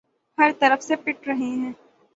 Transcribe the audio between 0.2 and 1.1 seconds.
ہر طرف سے